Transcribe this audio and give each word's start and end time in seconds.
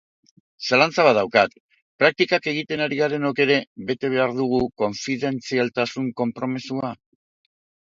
Zalantza 0.69 1.03
bat 1.07 1.15
daukat, 1.17 1.53
praktikak 2.03 2.49
egiten 2.53 2.83
ari 2.87 2.99
garenok 3.03 3.45
ere 3.47 3.61
bete 3.93 4.13
behar 4.17 4.37
dugu 4.43 4.65
konfidentzialtasun 4.85 6.13
konpromezua? 6.25 6.97